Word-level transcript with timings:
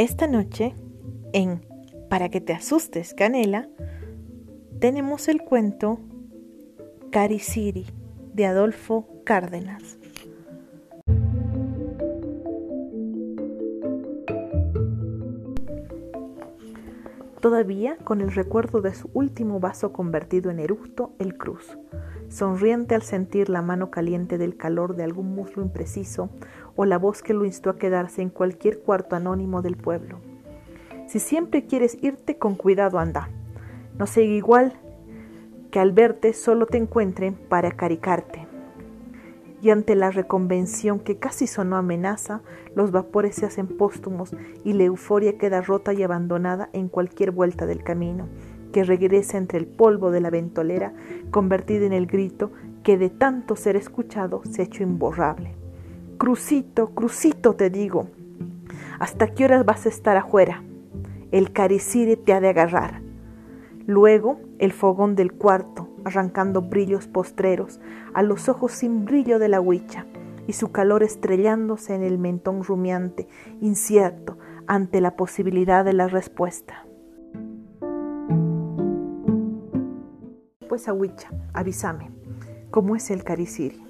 Esta 0.00 0.26
noche, 0.26 0.74
en 1.34 1.60
Para 2.08 2.30
que 2.30 2.40
te 2.40 2.54
asustes, 2.54 3.12
Canela, 3.12 3.68
tenemos 4.78 5.28
el 5.28 5.42
cuento 5.42 6.00
Cariciri 7.10 7.84
de 8.32 8.46
Adolfo 8.46 9.06
Cárdenas. 9.24 9.98
Todavía 17.42 17.98
con 17.98 18.22
el 18.22 18.32
recuerdo 18.32 18.80
de 18.80 18.94
su 18.94 19.10
último 19.12 19.60
vaso 19.60 19.92
convertido 19.92 20.50
en 20.50 20.60
eructo, 20.60 21.12
el 21.18 21.36
cruz 21.36 21.76
sonriente 22.30 22.94
al 22.94 23.02
sentir 23.02 23.48
la 23.48 23.60
mano 23.60 23.90
caliente 23.90 24.38
del 24.38 24.56
calor 24.56 24.94
de 24.96 25.02
algún 25.02 25.34
muslo 25.34 25.62
impreciso 25.62 26.30
o 26.80 26.86
la 26.86 26.96
voz 26.96 27.20
que 27.20 27.34
lo 27.34 27.44
instó 27.44 27.68
a 27.68 27.76
quedarse 27.76 28.22
en 28.22 28.30
cualquier 28.30 28.78
cuarto 28.78 29.14
anónimo 29.14 29.60
del 29.60 29.76
pueblo. 29.76 30.18
Si 31.08 31.18
siempre 31.18 31.66
quieres 31.66 31.98
irte, 32.00 32.38
con 32.38 32.54
cuidado 32.54 32.98
anda. 32.98 33.28
No 33.98 34.06
sea 34.06 34.24
igual 34.24 34.72
que 35.70 35.78
al 35.78 35.92
verte 35.92 36.32
solo 36.32 36.64
te 36.64 36.78
encuentren 36.78 37.34
para 37.34 37.68
acaricarte. 37.68 38.46
Y 39.60 39.68
ante 39.68 39.94
la 39.94 40.10
reconvención 40.10 41.00
que 41.00 41.18
casi 41.18 41.46
sonó 41.46 41.76
amenaza, 41.76 42.40
los 42.74 42.92
vapores 42.92 43.34
se 43.34 43.44
hacen 43.44 43.66
póstumos 43.66 44.34
y 44.64 44.72
la 44.72 44.84
euforia 44.84 45.36
queda 45.36 45.60
rota 45.60 45.92
y 45.92 46.02
abandonada 46.02 46.70
en 46.72 46.88
cualquier 46.88 47.30
vuelta 47.30 47.66
del 47.66 47.84
camino, 47.84 48.26
que 48.72 48.84
regresa 48.84 49.36
entre 49.36 49.58
el 49.58 49.66
polvo 49.66 50.10
de 50.10 50.22
la 50.22 50.30
ventolera, 50.30 50.94
convertida 51.30 51.84
en 51.84 51.92
el 51.92 52.06
grito 52.06 52.52
que 52.82 52.96
de 52.96 53.10
tanto 53.10 53.54
ser 53.54 53.76
escuchado 53.76 54.40
se 54.50 54.62
ha 54.62 54.64
hecho 54.64 54.82
imborrable. 54.82 55.59
Crucito, 56.20 56.90
crucito, 56.90 57.54
te 57.54 57.70
digo, 57.70 58.10
¿hasta 58.98 59.28
qué 59.28 59.46
horas 59.46 59.64
vas 59.64 59.86
a 59.86 59.88
estar 59.88 60.18
afuera? 60.18 60.62
El 61.32 61.50
caricire 61.50 62.18
te 62.18 62.34
ha 62.34 62.40
de 62.42 62.50
agarrar. 62.50 63.00
Luego 63.86 64.38
el 64.58 64.72
fogón 64.74 65.16
del 65.16 65.32
cuarto, 65.32 65.88
arrancando 66.04 66.60
brillos 66.60 67.08
postreros 67.08 67.80
a 68.12 68.22
los 68.22 68.50
ojos 68.50 68.72
sin 68.72 69.06
brillo 69.06 69.38
de 69.38 69.48
la 69.48 69.62
huicha, 69.62 70.04
y 70.46 70.52
su 70.52 70.70
calor 70.70 71.02
estrellándose 71.02 71.94
en 71.94 72.02
el 72.02 72.18
mentón 72.18 72.64
rumiante, 72.64 73.26
incierto, 73.62 74.36
ante 74.66 75.00
la 75.00 75.16
posibilidad 75.16 75.86
de 75.86 75.94
la 75.94 76.06
respuesta. 76.06 76.84
Pues 80.68 80.86
agüicha, 80.86 81.30
avísame, 81.54 82.10
¿cómo 82.70 82.94
es 82.94 83.10
el 83.10 83.24
cariciri? 83.24 83.89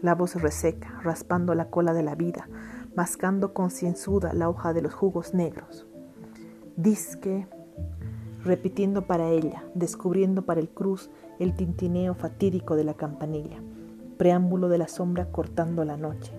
La 0.00 0.14
voz 0.14 0.34
reseca, 0.36 1.00
raspando 1.02 1.54
la 1.54 1.70
cola 1.70 1.92
de 1.92 2.02
la 2.02 2.14
vida, 2.14 2.48
mascando 2.94 3.52
concienzuda 3.52 4.32
la 4.32 4.48
hoja 4.48 4.72
de 4.72 4.82
los 4.82 4.94
jugos 4.94 5.34
negros. 5.34 5.86
Disque, 6.76 7.46
repitiendo 8.44 9.06
para 9.06 9.28
ella, 9.30 9.64
descubriendo 9.74 10.42
para 10.42 10.60
el 10.60 10.68
cruz 10.68 11.10
el 11.38 11.54
tintineo 11.54 12.14
fatídico 12.14 12.76
de 12.76 12.84
la 12.84 12.94
campanilla, 12.94 13.60
preámbulo 14.16 14.68
de 14.68 14.78
la 14.78 14.88
sombra 14.88 15.32
cortando 15.32 15.84
la 15.84 15.96
noche, 15.96 16.32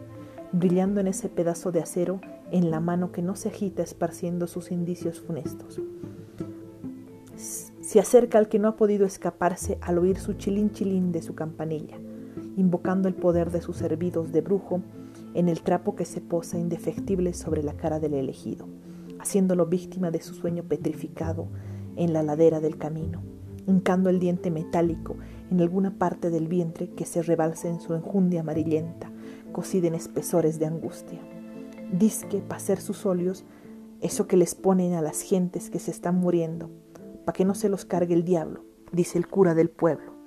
brillando 0.52 1.02
en 1.02 1.08
ese 1.08 1.30
pedazo 1.30 1.72
de 1.72 1.82
acero 1.82 2.22
en 2.52 2.72
la 2.72 2.80
mano 2.80 3.12
que 3.12 3.22
no 3.22 3.36
se 3.36 3.50
agita 3.50 3.84
esparciendo 3.84 4.48
sus 4.48 4.72
indicios 4.72 5.20
funestos 5.20 5.82
se 7.90 8.00
acerca 8.00 8.38
al 8.38 8.50
que 8.50 8.60
no 8.60 8.68
ha 8.68 8.76
podido 8.76 9.04
escaparse 9.08 9.80
al 9.82 9.98
oír 9.98 10.20
su 10.20 10.34
chilín 10.34 10.70
chilín 10.70 11.12
de 11.12 11.24
su 11.24 11.34
campanilla, 11.34 11.98
invocando 12.60 13.08
el 13.08 13.16
poder 13.16 13.52
de 13.52 13.62
sus 13.62 13.78
servidos 13.78 14.32
de 14.32 14.42
brujo 14.42 14.82
en 15.34 15.48
el 15.48 15.62
trapo 15.62 15.96
que 15.96 16.06
se 16.06 16.20
posa 16.20 16.58
indefectible 16.58 17.34
sobre 17.34 17.64
la 17.64 17.74
cara 17.74 18.00
del 18.00 18.14
elegido, 18.14 18.68
haciéndolo 19.20 19.66
víctima 19.66 20.12
de 20.12 20.22
su 20.22 20.34
sueño 20.34 20.64
petrificado 20.64 21.48
en 21.96 22.12
la 22.12 22.22
ladera 22.22 22.60
del 22.60 22.78
camino, 22.78 23.22
hincando 23.66 24.10
el 24.10 24.20
diente 24.20 24.52
metálico 24.52 25.16
en 25.50 25.62
alguna 25.62 25.98
parte 25.98 26.30
del 26.30 26.48
vientre 26.48 26.90
que 26.90 27.06
se 27.06 27.22
rebalsa 27.22 27.70
en 27.70 27.80
su 27.80 27.94
enjundia 27.94 28.42
amarillenta, 28.42 29.10
cocida 29.54 29.88
en 29.88 29.96
espesores 29.96 30.60
de 30.60 30.66
angustia. 30.66 31.20
Disque, 31.94 32.40
para 32.40 32.60
ser 32.60 32.82
sus 32.82 33.06
óleos, 33.06 33.46
eso 34.02 34.28
que 34.28 34.38
les 34.38 34.54
ponen 34.54 34.94
a 34.94 35.02
las 35.02 35.22
gentes 35.22 35.70
que 35.70 35.80
se 35.80 35.92
están 35.92 36.16
muriendo, 36.16 36.70
para 37.26 37.34
que 37.34 37.46
no 37.46 37.56
se 37.56 37.70
los 37.70 37.86
cargue 37.86 38.14
el 38.14 38.26
diablo, 38.26 38.66
dice 38.92 39.18
el 39.18 39.28
cura 39.28 39.56
del 39.56 39.70
pueblo. 39.70 40.19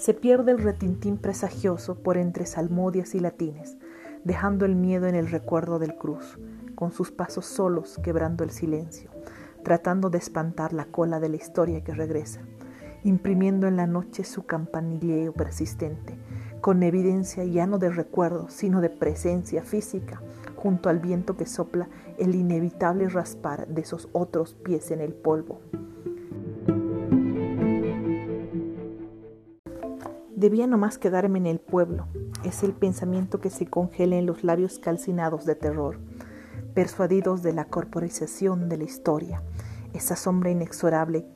Se 0.00 0.14
pierde 0.14 0.52
el 0.52 0.58
retintín 0.60 1.18
presagioso 1.18 1.94
por 1.94 2.16
entre 2.16 2.46
salmodias 2.46 3.14
y 3.14 3.20
latines, 3.20 3.76
dejando 4.24 4.64
el 4.64 4.74
miedo 4.74 5.06
en 5.06 5.14
el 5.14 5.30
recuerdo 5.30 5.78
del 5.78 5.94
cruz, 5.94 6.38
con 6.74 6.90
sus 6.90 7.10
pasos 7.10 7.44
solos 7.44 8.00
quebrando 8.02 8.42
el 8.42 8.48
silencio, 8.50 9.10
tratando 9.62 10.08
de 10.08 10.16
espantar 10.16 10.72
la 10.72 10.86
cola 10.86 11.20
de 11.20 11.28
la 11.28 11.36
historia 11.36 11.84
que 11.84 11.92
regresa, 11.92 12.40
imprimiendo 13.04 13.66
en 13.66 13.76
la 13.76 13.86
noche 13.86 14.24
su 14.24 14.46
campanilleo 14.46 15.34
persistente, 15.34 16.16
con 16.62 16.82
evidencia 16.82 17.44
ya 17.44 17.66
no 17.66 17.76
de 17.76 17.90
recuerdo, 17.90 18.48
sino 18.48 18.80
de 18.80 18.88
presencia 18.88 19.62
física, 19.62 20.22
junto 20.56 20.88
al 20.88 21.00
viento 21.00 21.36
que 21.36 21.44
sopla 21.44 21.90
el 22.16 22.34
inevitable 22.34 23.06
raspar 23.10 23.68
de 23.68 23.82
esos 23.82 24.08
otros 24.12 24.54
pies 24.54 24.92
en 24.92 25.02
el 25.02 25.12
polvo. 25.12 25.60
Debía 30.40 30.66
nomás 30.66 30.96
quedarme 30.96 31.38
en 31.38 31.44
el 31.44 31.60
pueblo, 31.60 32.06
es 32.44 32.62
el 32.62 32.72
pensamiento 32.72 33.40
que 33.40 33.50
se 33.50 33.66
congela 33.66 34.16
en 34.16 34.24
los 34.24 34.42
labios 34.42 34.78
calcinados 34.78 35.44
de 35.44 35.54
terror, 35.54 35.98
persuadidos 36.72 37.42
de 37.42 37.52
la 37.52 37.66
corporización 37.66 38.70
de 38.70 38.78
la 38.78 38.84
historia, 38.84 39.42
esa 39.92 40.16
sombra 40.16 40.48
inexorable 40.48 41.26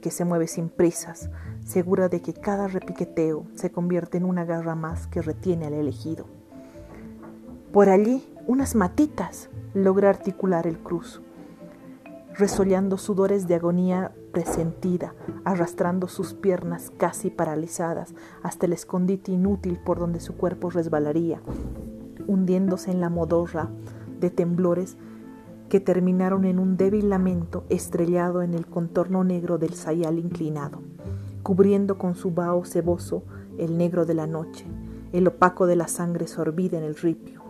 que 0.00 0.12
se 0.12 0.24
mueve 0.24 0.46
sin 0.46 0.68
prisas, 0.68 1.28
segura 1.66 2.08
de 2.08 2.22
que 2.22 2.34
cada 2.34 2.68
repiqueteo 2.68 3.48
se 3.56 3.72
convierte 3.72 4.18
en 4.18 4.26
una 4.26 4.44
garra 4.44 4.76
más 4.76 5.08
que 5.08 5.22
retiene 5.22 5.66
al 5.66 5.74
elegido. 5.74 6.26
Por 7.72 7.88
allí 7.88 8.32
unas 8.46 8.76
matitas, 8.76 9.50
logra 9.74 10.08
articular 10.08 10.68
el 10.68 10.78
cruz, 10.78 11.20
resollando 12.34 12.96
sudores 12.96 13.48
de 13.48 13.56
agonía 13.56 14.12
presentida, 14.32 15.14
arrastrando 15.44 16.08
sus 16.08 16.34
piernas 16.34 16.90
casi 16.96 17.30
paralizadas 17.30 18.14
hasta 18.42 18.66
el 18.66 18.72
escondite 18.72 19.32
inútil 19.32 19.78
por 19.78 19.98
donde 19.98 20.20
su 20.20 20.34
cuerpo 20.36 20.70
resbalaría, 20.70 21.40
hundiéndose 22.26 22.90
en 22.90 23.00
la 23.00 23.10
modorra 23.10 23.68
de 24.18 24.30
temblores 24.30 24.96
que 25.68 25.80
terminaron 25.80 26.44
en 26.44 26.58
un 26.58 26.76
débil 26.76 27.08
lamento 27.08 27.64
estrellado 27.68 28.42
en 28.42 28.54
el 28.54 28.66
contorno 28.66 29.24
negro 29.24 29.58
del 29.58 29.74
sayal 29.74 30.18
inclinado, 30.18 30.80
cubriendo 31.42 31.98
con 31.98 32.14
su 32.14 32.32
vaho 32.32 32.64
ceboso 32.64 33.22
el 33.58 33.78
negro 33.78 34.04
de 34.04 34.14
la 34.14 34.26
noche, 34.26 34.66
el 35.12 35.28
opaco 35.28 35.66
de 35.66 35.76
la 35.76 35.88
sangre 35.88 36.26
sorbida 36.26 36.78
en 36.78 36.84
el 36.84 36.96
ripio 36.96 37.41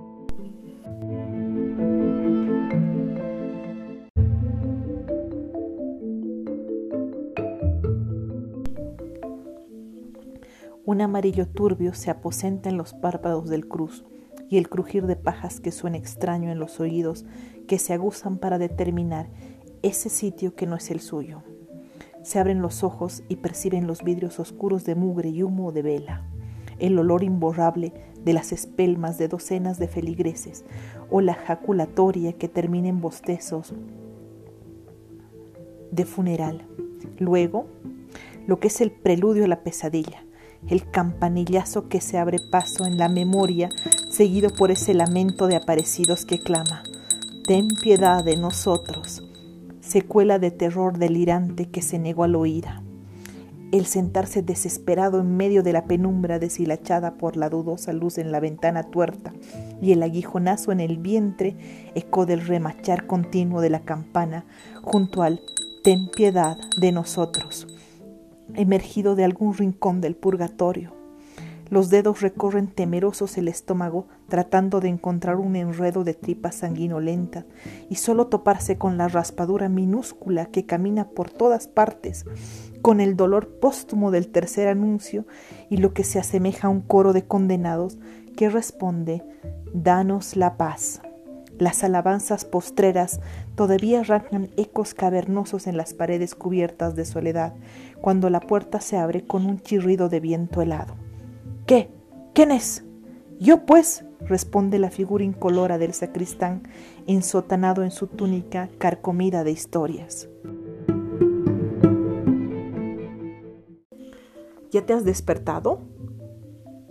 Un 10.92 11.00
amarillo 11.00 11.48
turbio 11.48 11.94
se 11.94 12.10
aposenta 12.10 12.68
en 12.68 12.76
los 12.76 12.92
párpados 12.92 13.48
del 13.48 13.66
cruz 13.66 14.04
y 14.50 14.58
el 14.58 14.68
crujir 14.68 15.06
de 15.06 15.16
pajas 15.16 15.58
que 15.58 15.72
suena 15.72 15.96
extraño 15.96 16.50
en 16.50 16.58
los 16.58 16.80
oídos 16.80 17.24
que 17.66 17.78
se 17.78 17.94
aguzan 17.94 18.36
para 18.36 18.58
determinar 18.58 19.30
ese 19.80 20.10
sitio 20.10 20.54
que 20.54 20.66
no 20.66 20.76
es 20.76 20.90
el 20.90 21.00
suyo. 21.00 21.44
Se 22.22 22.38
abren 22.38 22.60
los 22.60 22.84
ojos 22.84 23.22
y 23.30 23.36
perciben 23.36 23.86
los 23.86 24.04
vidrios 24.04 24.38
oscuros 24.38 24.84
de 24.84 24.94
mugre 24.94 25.30
y 25.30 25.42
humo 25.42 25.72
de 25.72 25.80
vela, 25.80 26.26
el 26.78 26.98
olor 26.98 27.24
imborrable 27.24 27.94
de 28.22 28.34
las 28.34 28.52
espelmas 28.52 29.16
de 29.16 29.28
docenas 29.28 29.78
de 29.78 29.88
feligreses 29.88 30.66
o 31.10 31.22
la 31.22 31.32
jaculatoria 31.32 32.34
que 32.34 32.48
termina 32.48 32.88
en 32.88 33.00
bostezos 33.00 33.72
de 35.90 36.04
funeral. 36.04 36.66
Luego, 37.18 37.66
lo 38.46 38.60
que 38.60 38.68
es 38.68 38.82
el 38.82 38.90
preludio 38.90 39.46
a 39.46 39.48
la 39.48 39.62
pesadilla, 39.62 40.22
el 40.68 40.88
campanillazo 40.90 41.88
que 41.88 42.00
se 42.00 42.18
abre 42.18 42.38
paso 42.38 42.84
en 42.84 42.98
la 42.98 43.08
memoria, 43.08 43.68
seguido 44.10 44.50
por 44.50 44.70
ese 44.70 44.94
lamento 44.94 45.46
de 45.46 45.56
aparecidos 45.56 46.24
que 46.24 46.38
clama, 46.38 46.82
Ten 47.44 47.66
piedad 47.68 48.22
de 48.22 48.36
nosotros, 48.36 49.28
secuela 49.80 50.38
de 50.38 50.52
terror 50.52 50.96
delirante 50.96 51.68
que 51.68 51.82
se 51.82 51.98
negó 51.98 52.22
al 52.22 52.36
oír. 52.36 52.66
El 53.72 53.86
sentarse 53.86 54.42
desesperado 54.42 55.20
en 55.20 55.36
medio 55.36 55.64
de 55.64 55.72
la 55.72 55.86
penumbra 55.86 56.38
deshilachada 56.38 57.14
por 57.14 57.36
la 57.36 57.48
dudosa 57.48 57.92
luz 57.92 58.18
en 58.18 58.30
la 58.30 58.38
ventana 58.38 58.84
tuerta 58.84 59.32
y 59.80 59.90
el 59.90 60.04
aguijonazo 60.04 60.70
en 60.70 60.78
el 60.78 60.98
vientre, 60.98 61.56
eco 61.96 62.26
del 62.26 62.46
remachar 62.46 63.08
continuo 63.08 63.60
de 63.60 63.70
la 63.70 63.80
campana 63.80 64.44
junto 64.82 65.22
al 65.22 65.40
Ten 65.82 66.08
piedad 66.08 66.56
de 66.76 66.92
nosotros 66.92 67.66
emergido 68.54 69.14
de 69.14 69.24
algún 69.24 69.54
rincón 69.54 70.00
del 70.00 70.16
purgatorio. 70.16 70.92
Los 71.72 71.88
dedos 71.88 72.20
recorren 72.20 72.66
temerosos 72.66 73.38
el 73.38 73.48
estómago 73.48 74.06
tratando 74.28 74.80
de 74.80 74.88
encontrar 74.88 75.36
un 75.36 75.56
enredo 75.56 76.04
de 76.04 76.12
tripas 76.12 76.56
sanguinolentas 76.56 77.46
y 77.88 77.94
solo 77.94 78.26
toparse 78.26 78.76
con 78.76 78.98
la 78.98 79.08
raspadura 79.08 79.70
minúscula 79.70 80.46
que 80.46 80.66
camina 80.66 81.08
por 81.08 81.30
todas 81.30 81.68
partes, 81.68 82.26
con 82.82 83.00
el 83.00 83.16
dolor 83.16 83.58
póstumo 83.58 84.10
del 84.10 84.28
tercer 84.28 84.68
anuncio 84.68 85.24
y 85.70 85.78
lo 85.78 85.94
que 85.94 86.04
se 86.04 86.18
asemeja 86.18 86.66
a 86.68 86.70
un 86.70 86.82
coro 86.82 87.14
de 87.14 87.24
condenados 87.24 87.98
que 88.36 88.50
responde, 88.50 89.22
Danos 89.72 90.36
la 90.36 90.58
paz. 90.58 91.00
Las 91.58 91.84
alabanzas 91.84 92.44
postreras 92.44 93.20
todavía 93.54 94.00
arrancan 94.00 94.50
ecos 94.56 94.94
cavernosos 94.94 95.66
en 95.66 95.76
las 95.76 95.94
paredes 95.94 96.34
cubiertas 96.34 96.96
de 96.96 97.04
soledad, 97.04 97.54
cuando 98.00 98.30
la 98.30 98.40
puerta 98.40 98.80
se 98.80 98.96
abre 98.96 99.24
con 99.26 99.46
un 99.46 99.60
chirrido 99.60 100.08
de 100.08 100.20
viento 100.20 100.62
helado. 100.62 100.94
¿Qué? 101.66 101.90
¿Quién 102.34 102.50
es? 102.50 102.84
Yo 103.38 103.66
pues, 103.66 104.04
responde 104.20 104.78
la 104.78 104.90
figura 104.90 105.24
incolora 105.24 105.78
del 105.78 105.94
sacristán, 105.94 106.62
ensotanado 107.06 107.82
en 107.82 107.90
su 107.90 108.06
túnica 108.06 108.68
carcomida 108.78 109.44
de 109.44 109.50
historias. 109.50 110.28
¿Ya 114.70 114.86
te 114.86 114.94
has 114.94 115.04
despertado? 115.04 115.80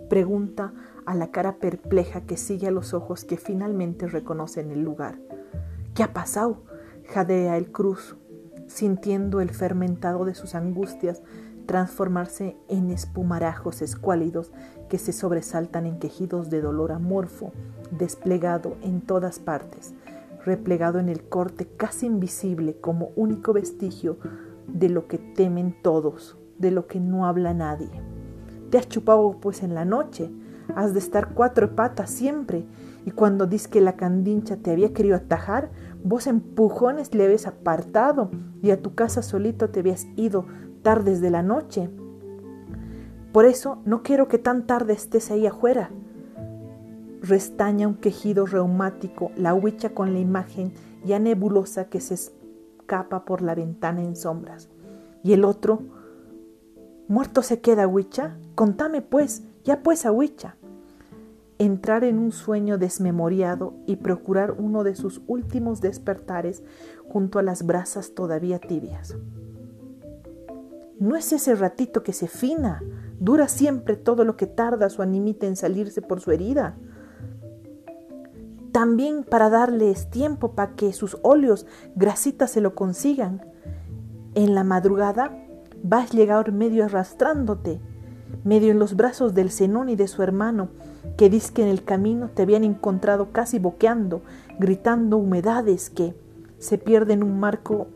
Pregunta 0.08 0.72
a 1.06 1.14
la 1.14 1.30
cara 1.30 1.56
perpleja 1.56 2.22
que 2.22 2.36
sigue 2.36 2.68
a 2.68 2.72
los 2.72 2.94
ojos 2.94 3.24
que 3.24 3.36
finalmente 3.36 4.06
reconocen 4.06 4.70
el 4.70 4.82
lugar. 4.82 5.18
¿Qué 5.94 6.02
ha 6.02 6.12
pasado? 6.12 6.62
jadea 7.08 7.56
el 7.58 7.70
cruz, 7.70 8.16
sintiendo 8.66 9.40
el 9.40 9.50
fermentado 9.50 10.24
de 10.24 10.34
sus 10.34 10.54
angustias 10.54 11.22
transformarse 11.66 12.56
en 12.68 12.90
espumarajos 12.90 13.82
escuálidos 13.82 14.52
que 14.88 14.98
se 14.98 15.12
sobresaltan 15.12 15.86
en 15.86 15.98
quejidos 15.98 16.50
de 16.50 16.60
dolor 16.60 16.92
amorfo, 16.92 17.52
desplegado 17.90 18.76
en 18.82 19.00
todas 19.00 19.38
partes, 19.38 19.94
replegado 20.44 20.98
en 20.98 21.08
el 21.08 21.22
corte 21.22 21.66
casi 21.66 22.06
invisible 22.06 22.76
como 22.80 23.10
único 23.16 23.52
vestigio 23.52 24.18
de 24.66 24.88
lo 24.88 25.06
que 25.06 25.18
temen 25.18 25.74
todos, 25.82 26.36
de 26.58 26.70
lo 26.70 26.86
que 26.86 27.00
no 27.00 27.26
habla 27.26 27.54
nadie. 27.54 27.90
Te 28.70 28.78
has 28.78 28.88
chupado 28.88 29.38
pues 29.40 29.62
en 29.62 29.74
la 29.74 29.84
noche, 29.84 30.30
has 30.74 30.92
de 30.92 30.98
estar 30.98 31.34
cuatro 31.34 31.74
patas 31.74 32.10
siempre, 32.10 32.64
y 33.04 33.10
cuando 33.10 33.46
dices 33.46 33.68
que 33.68 33.80
la 33.80 33.96
candincha 33.96 34.56
te 34.56 34.70
había 34.70 34.92
querido 34.92 35.16
atajar, 35.16 35.70
vos 36.04 36.26
empujones 36.26 37.14
le 37.14 37.24
habías 37.24 37.46
apartado 37.46 38.30
y 38.62 38.70
a 38.70 38.80
tu 38.80 38.94
casa 38.94 39.22
solito 39.22 39.70
te 39.70 39.80
habías 39.80 40.06
ido 40.16 40.46
tardes 40.82 41.20
de 41.20 41.30
la 41.30 41.42
noche. 41.42 41.90
Por 43.32 43.44
eso 43.44 43.78
no 43.84 44.02
quiero 44.02 44.28
que 44.28 44.38
tan 44.38 44.66
tarde 44.66 44.92
estés 44.92 45.30
ahí 45.30 45.46
afuera. 45.46 45.90
Restaña 47.22 47.88
un 47.88 47.94
quejido 47.94 48.46
reumático 48.46 49.30
la 49.36 49.54
huicha 49.54 49.90
con 49.90 50.12
la 50.12 50.18
imagen 50.18 50.72
ya 51.04 51.18
nebulosa 51.18 51.86
que 51.86 52.00
se 52.00 52.14
escapa 52.14 53.24
por 53.24 53.42
la 53.42 53.54
ventana 53.54 54.02
en 54.02 54.16
sombras. 54.16 54.68
Y 55.24 55.32
el 55.32 55.44
otro, 55.44 55.82
muerto 57.08 57.42
se 57.42 57.60
queda, 57.60 57.86
huicha. 57.86 58.36
Contame 58.54 59.02
pues, 59.02 59.44
ya 59.64 59.82
pues, 59.82 60.06
a 60.06 60.12
huicha. 60.12 60.56
Entrar 61.58 62.02
en 62.04 62.18
un 62.18 62.32
sueño 62.32 62.78
desmemoriado 62.78 63.74
y 63.86 63.96
procurar 63.96 64.52
uno 64.52 64.82
de 64.82 64.96
sus 64.96 65.22
últimos 65.26 65.80
despertares 65.80 66.62
junto 67.08 67.38
a 67.38 67.42
las 67.42 67.64
brasas 67.64 68.14
todavía 68.14 68.58
tibias. 68.58 69.16
No 70.98 71.16
es 71.16 71.32
ese 71.32 71.54
ratito 71.54 72.02
que 72.02 72.12
se 72.12 72.28
fina, 72.28 72.82
dura 73.18 73.48
siempre 73.48 73.96
todo 73.96 74.24
lo 74.24 74.36
que 74.36 74.46
tarda 74.46 74.88
su 74.88 75.02
animita 75.02 75.46
en 75.46 75.56
salirse 75.56 76.00
por 76.00 76.20
su 76.20 76.32
herida. 76.32 76.76
También 78.72 79.22
para 79.22 79.50
darles 79.50 80.10
tiempo 80.10 80.52
para 80.52 80.74
que 80.74 80.92
sus 80.92 81.18
óleos 81.22 81.66
grasitas 81.94 82.50
se 82.50 82.60
lo 82.60 82.74
consigan. 82.74 83.44
En 84.34 84.54
la 84.54 84.64
madrugada 84.64 85.36
vas 85.82 86.12
llegar 86.12 86.52
medio 86.52 86.84
arrastrándote, 86.84 87.80
medio 88.44 88.70
en 88.70 88.78
los 88.78 88.96
brazos 88.96 89.34
del 89.34 89.50
Zenón 89.50 89.88
y 89.88 89.96
de 89.96 90.08
su 90.08 90.22
hermano, 90.22 90.68
que 91.16 91.30
dice 91.30 91.52
que 91.52 91.62
en 91.62 91.68
el 91.68 91.84
camino 91.84 92.28
te 92.28 92.42
habían 92.42 92.64
encontrado 92.64 93.32
casi 93.32 93.58
boqueando, 93.58 94.22
gritando 94.58 95.16
humedades 95.16 95.90
que 95.90 96.14
se 96.58 96.78
pierde 96.78 97.14
en 97.14 97.22
un 97.22 97.40
marco 97.40 97.88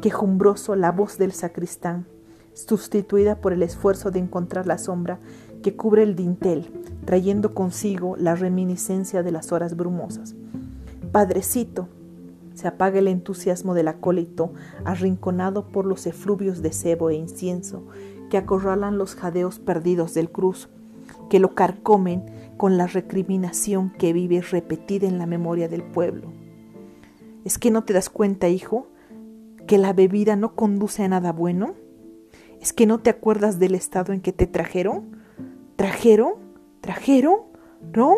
quejumbroso 0.00 0.74
la 0.76 0.92
voz 0.92 1.18
del 1.18 1.32
sacristán 1.32 2.06
sustituida 2.54 3.40
por 3.40 3.52
el 3.52 3.62
esfuerzo 3.62 4.10
de 4.10 4.18
encontrar 4.18 4.66
la 4.66 4.78
sombra 4.78 5.18
que 5.62 5.76
cubre 5.76 6.02
el 6.02 6.16
dintel, 6.16 6.70
trayendo 7.04 7.54
consigo 7.54 8.16
la 8.16 8.34
reminiscencia 8.34 9.22
de 9.22 9.32
las 9.32 9.52
horas 9.52 9.76
brumosas. 9.76 10.34
Padrecito, 11.12 11.88
se 12.54 12.68
apaga 12.68 12.98
el 12.98 13.08
entusiasmo 13.08 13.74
del 13.74 13.88
acólito, 13.88 14.52
arrinconado 14.84 15.68
por 15.68 15.86
los 15.86 16.06
efluvios 16.06 16.62
de 16.62 16.72
cebo 16.72 17.10
e 17.10 17.14
incienso 17.14 17.84
que 18.32 18.38
acorralan 18.38 18.96
los 18.96 19.14
jadeos 19.14 19.58
perdidos 19.58 20.14
del 20.14 20.30
cruz, 20.30 20.70
que 21.28 21.38
lo 21.38 21.54
carcomen 21.54 22.24
con 22.56 22.78
la 22.78 22.86
recriminación 22.86 23.90
que 23.90 24.14
vive 24.14 24.40
repetida 24.40 25.06
en 25.06 25.18
la 25.18 25.26
memoria 25.26 25.68
del 25.68 25.82
pueblo. 25.82 26.32
¿Es 27.44 27.58
que 27.58 27.70
no 27.70 27.84
te 27.84 27.92
das 27.92 28.08
cuenta, 28.08 28.48
hijo, 28.48 28.86
que 29.66 29.76
la 29.76 29.92
bebida 29.92 30.34
no 30.34 30.54
conduce 30.54 31.02
a 31.02 31.08
nada 31.08 31.30
bueno? 31.30 31.74
¿Es 32.58 32.72
que 32.72 32.86
no 32.86 33.00
te 33.00 33.10
acuerdas 33.10 33.58
del 33.58 33.74
estado 33.74 34.14
en 34.14 34.22
que 34.22 34.32
te 34.32 34.46
trajeron? 34.46 35.18
¿Trajeron? 35.76 36.32
¿Trajeron? 36.80 37.36
¿No? 37.94 38.14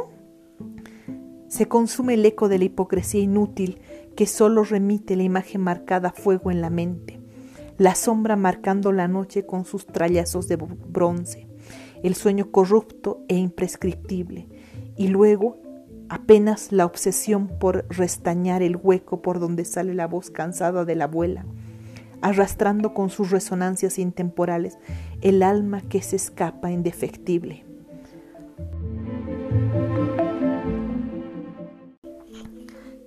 Se 1.49 1.67
consume 1.67 2.15
el 2.15 2.25
eco 2.25 2.49
de 2.49 2.59
la 2.59 2.67
hipocresía 2.67 3.21
inútil 3.21 3.81
que 4.15 4.27
solo 4.27 4.63
remite 4.63 5.17
la 5.17 5.25
imagen 5.25 5.63
marcada 5.63 6.11
a 6.11 6.13
fuego 6.13 6.53
en 6.53 6.61
la 6.61 6.71
mente, 6.71 7.14
la 7.79 7.95
sombra 7.95 8.37
marcando 8.37 8.93
la 8.93 9.09
noche 9.09 9.47
con 9.47 9.65
sus 9.65 9.87
trallazos 9.87 10.49
de 10.49 10.57
bronce, 10.57 11.49
el 12.03 12.15
sueño 12.15 12.51
corrupto 12.51 13.25
e 13.29 13.37
imprescriptible, 13.37 14.49
y 14.97 15.09
luego 15.09 15.59
apenas 16.09 16.71
la 16.71 16.87
obsesión 16.87 17.49
por 17.59 17.87
restañar 17.89 18.63
el 18.63 18.77
hueco 18.77 19.23
por 19.23 19.41
donde 19.41 19.65
sale 19.65 19.95
la 19.95 20.07
voz 20.07 20.31
cansada 20.31 20.85
de 20.85 20.95
la 20.95 21.05
abuela, 21.05 21.47
arrastrando 22.21 22.95
con 22.95 23.11
sus 23.11 23.31
resonancias 23.31 23.99
intemporales 23.99 24.79
el 25.21 25.43
alma 25.43 25.81
que 25.83 26.03
se 26.03 26.17
escapa 26.17 26.71
indefectible. 26.71 27.65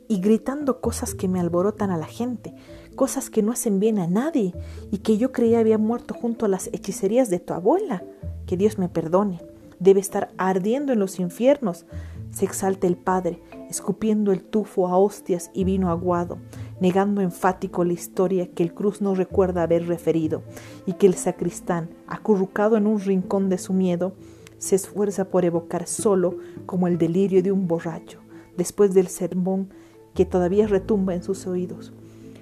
Y 0.10 0.22
gritando 0.22 0.82
cosas 0.82 1.16
que 1.16 1.28
me 1.28 1.40
alborotan 1.40 1.92
a 1.92 1.98
la 1.98 2.06
gente, 2.06 2.54
cosas 2.98 3.30
que 3.30 3.42
no 3.42 3.54
hacen 3.54 3.80
bien 3.80 4.00
a 4.00 4.08
nadie 4.08 4.54
y 4.92 4.98
que 4.98 5.18
yo 5.18 5.32
creía 5.32 5.60
había 5.60 5.78
muerto 5.78 6.14
junto 6.14 6.46
a 6.46 6.50
las 6.50 6.68
hechicerías 6.74 7.30
de 7.30 7.40
tu 7.40 7.54
abuela. 7.54 8.04
Que 8.46 8.58
Dios 8.58 8.78
me 8.78 8.90
perdone. 8.90 9.40
Debe 9.80 10.02
estar 10.02 10.34
ardiendo 10.38 10.92
en 10.92 11.00
los 11.00 11.20
infiernos. 11.20 11.86
Se 12.32 12.44
exalta 12.44 12.88
el 12.88 12.98
Padre, 12.98 13.42
escupiendo 13.70 14.32
el 14.34 14.44
tufo 14.44 14.88
a 14.88 14.98
hostias 14.98 15.52
y 15.54 15.64
vino 15.64 15.90
aguado, 15.90 16.40
negando 16.82 17.22
enfático 17.22 17.86
la 17.86 17.94
historia 17.94 18.48
que 18.48 18.64
el 18.64 18.74
cruz 18.74 19.00
no 19.00 19.16
recuerda 19.16 19.64
haber 19.64 19.88
referido, 19.88 20.42
y 20.86 20.94
que 20.94 21.08
el 21.08 21.14
sacristán, 21.14 21.90
acurrucado 22.08 22.78
en 22.78 22.88
un 22.88 23.00
rincón 23.00 23.48
de 23.48 23.60
su 23.60 23.74
miedo, 23.74 24.14
se 24.58 24.76
esfuerza 24.76 25.30
por 25.30 25.46
evocar 25.46 25.88
solo 25.88 26.38
como 26.66 26.88
el 26.88 26.98
delirio 26.98 27.44
de 27.44 27.52
un 27.52 27.68
borracho, 27.68 28.20
después 28.58 28.94
del 28.94 29.08
sermón 29.08 29.70
que 30.16 30.26
todavía 30.26 30.68
retumba 30.68 31.14
en 31.14 31.24
sus 31.24 31.46
oídos. 31.46 31.94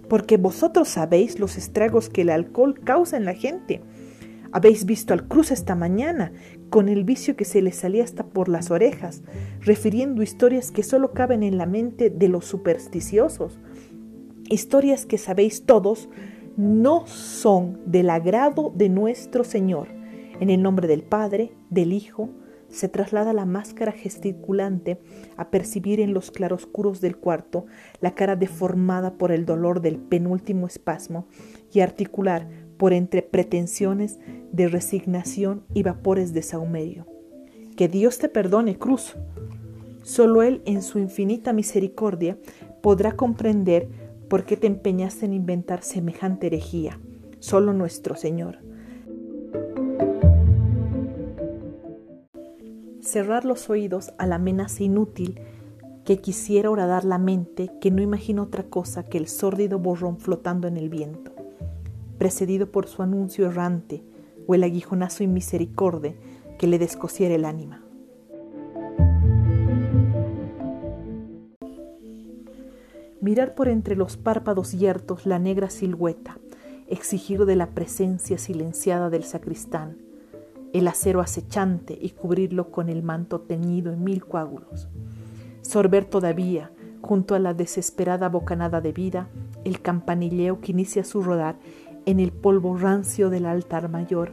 Porque 0.10 0.38
vosotros 0.38 0.88
sabéis 0.88 1.40
los 1.40 1.58
estragos 1.58 2.10
que 2.10 2.22
el 2.22 2.30
alcohol 2.30 2.80
causa 2.80 3.18
en 3.18 3.26
la 3.26 3.34
gente. 3.34 3.82
Habéis 4.52 4.86
visto 4.86 5.14
al 5.14 5.28
cruz 5.28 5.52
esta 5.52 5.76
mañana, 5.76 6.32
con 6.70 6.88
el 6.88 7.04
vicio 7.04 7.36
que 7.36 7.46
se 7.46 7.62
le 7.62 7.72
salía 7.72 8.04
hasta 8.04 8.26
por 8.26 8.48
las 8.48 8.72
orejas, 8.72 9.22
refiriendo 9.62 10.24
historias 10.24 10.72
que 10.72 10.84
solo 10.84 11.12
caben 11.14 11.44
en 11.44 11.58
la 11.58 11.66
mente 11.66 12.10
de 12.10 12.30
los 12.30 12.46
supersticiosos, 12.46 13.60
historias 14.50 15.06
que 15.06 15.18
sabéis 15.18 15.66
todos 15.66 16.10
no 16.58 17.06
son 17.08 17.80
del 17.86 18.10
agrado 18.10 18.72
de 18.76 18.90
nuestro 18.90 19.44
Señor. 19.44 19.90
En 20.40 20.50
el 20.50 20.62
nombre 20.62 20.88
del 20.88 21.04
Padre, 21.04 21.52
del 21.70 21.94
Hijo, 21.94 22.30
se 22.70 22.90
traslada 22.90 23.34
la 23.34 23.46
máscara 23.46 23.92
gesticulante 23.92 25.00
a 25.38 25.50
percibir 25.50 26.00
en 26.00 26.14
los 26.14 26.32
claroscuros 26.32 27.02
del 27.02 27.18
cuarto 27.18 27.66
la 28.02 28.16
cara 28.16 28.36
deformada 28.36 29.14
por 29.18 29.32
el 29.32 29.46
dolor 29.46 29.82
del 29.82 29.98
penúltimo 29.98 30.68
espasmo 30.68 31.28
y 31.72 31.80
articular 31.80 32.48
por 32.78 32.94
entre 32.94 33.22
pretensiones 33.22 34.20
de 34.52 34.68
resignación 34.68 35.64
y 35.74 35.84
vapores 35.84 36.34
de 36.34 36.42
saumerio. 36.42 37.08
Que 37.76 37.88
Dios 37.88 38.20
te 38.20 38.30
perdone, 38.30 38.78
Cruz. 38.78 39.16
Solo 40.04 40.44
Él, 40.44 40.62
en 40.66 40.82
su 40.82 41.00
infinita 41.00 41.54
misericordia, 41.54 42.38
podrá 42.82 43.14
comprender 43.14 43.90
¿Por 44.30 44.44
qué 44.44 44.58
te 44.58 44.68
empeñaste 44.68 45.26
en 45.26 45.34
inventar 45.34 45.84
semejante 45.84 46.48
herejía? 46.48 47.00
Solo 47.40 47.74
nuestro 47.74 48.16
Señor. 48.16 48.65
Cerrar 53.16 53.46
los 53.46 53.70
oídos 53.70 54.12
a 54.18 54.28
la 54.28 54.36
amenaza 54.36 54.84
inútil 54.84 55.40
que 56.04 56.20
quisiera 56.20 56.70
horadar 56.70 57.06
la 57.06 57.18
mente 57.18 57.72
que 57.80 57.90
no 57.90 58.02
imagina 58.02 58.42
otra 58.42 58.64
cosa 58.64 59.04
que 59.04 59.18
el 59.18 59.30
sórdido 59.30 59.80
borrón 59.80 60.18
flotando 60.18 60.68
en 60.68 60.76
el 60.76 60.90
viento, 60.90 61.32
precedido 62.18 62.70
por 62.74 62.88
su 62.88 63.04
anuncio 63.04 63.46
errante 63.46 64.04
o 64.48 64.54
el 64.54 64.64
aguijonazo 64.64 65.24
inmisericorde 65.24 66.18
que 66.60 66.68
le 66.68 66.78
descosiera 66.78 67.36
el 67.36 67.46
ánima. 67.46 67.86
Mirar 73.22 73.56
por 73.56 73.70
entre 73.70 73.96
los 73.96 74.18
párpados 74.18 74.74
yertos 74.74 75.26
la 75.26 75.40
negra 75.40 75.70
silueta, 75.70 76.38
exigir 76.88 77.46
de 77.46 77.56
la 77.56 77.68
presencia 77.68 78.38
silenciada 78.38 79.10
del 79.10 79.24
sacristán, 79.24 80.05
el 80.78 80.88
acero 80.88 81.22
acechante 81.22 81.98
y 82.00 82.12
cubrirlo 82.12 82.72
con 82.72 82.90
el 82.90 83.04
manto 83.04 83.42
teñido 83.42 83.92
en 83.92 84.04
mil 84.04 84.26
coágulos 84.26 84.88
sorber 85.66 86.06
todavía, 86.06 86.72
junto 87.02 87.36
a 87.36 87.40
la 87.40 87.54
desesperada 87.54 88.30
bocanada 88.30 88.82
de 88.82 88.92
vida, 88.92 89.28
el 89.64 89.82
campanilleo 89.82 90.62
que 90.62 90.72
inicia 90.72 91.04
su 91.04 91.22
rodar 91.22 91.58
en 92.06 92.20
el 92.20 92.32
polvo 92.32 92.78
rancio 92.78 93.30
del 93.30 93.46
altar 93.46 93.90
mayor 93.90 94.32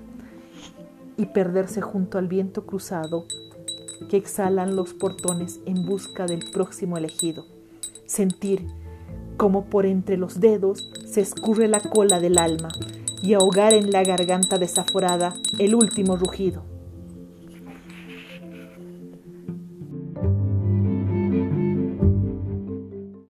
y 1.16 1.26
perderse 1.26 1.80
junto 1.80 2.18
al 2.18 2.28
viento 2.28 2.66
cruzado 2.66 3.24
que 4.10 4.16
exhalan 4.18 4.76
los 4.76 4.92
portones 4.92 5.60
en 5.64 5.86
busca 5.86 6.26
del 6.26 6.44
próximo 6.52 6.98
elegido. 6.98 7.46
Sentir 8.04 8.66
como 9.38 9.64
por 9.64 9.86
entre 9.86 10.18
los 10.18 10.40
dedos 10.40 10.92
se 11.06 11.22
escurre 11.22 11.66
la 11.66 11.80
cola 11.80 12.20
del 12.20 12.38
alma 12.38 12.68
y 13.22 13.34
ahogar 13.34 13.72
en 13.72 13.90
la 13.90 14.02
garganta 14.02 14.58
desaforada 14.58 15.34
el 15.58 15.74
último 15.74 16.16
rugido. 16.16 16.71